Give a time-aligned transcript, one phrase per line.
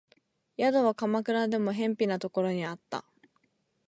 [0.57, 3.05] 宿は鎌倉でも辺鄙なところにあった